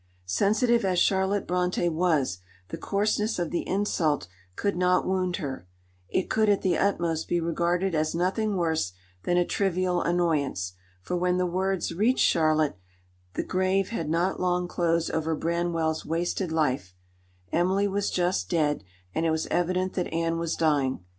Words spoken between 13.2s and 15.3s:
the grave had not long closed